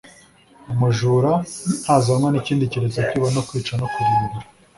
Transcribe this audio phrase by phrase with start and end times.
[0.71, 1.31] Umujura
[1.81, 4.45] ntazanwa n'ikindi keretse kwiba no kwica no kurimbura,